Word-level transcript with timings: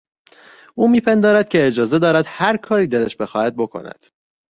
او 0.75 0.87
میپندارد 0.87 1.49
که 1.49 1.67
اجازه 1.67 1.99
دارد 1.99 2.25
هرکاری 2.27 2.87
دلش 2.87 3.15
بخواهد 3.15 3.55
بکند. 3.55 4.05